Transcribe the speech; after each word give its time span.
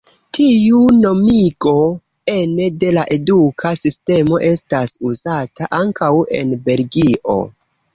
Tiu 0.35 0.79
nomigo 1.01 1.73
ene 2.37 2.71
de 2.85 2.91
la 2.97 3.05
eduka 3.19 3.75
sistemo 3.85 4.43
estas 4.51 4.99
uzata 5.15 5.73
ankaŭ 5.85 6.13
en 6.43 6.61
Belgio. 6.71 7.43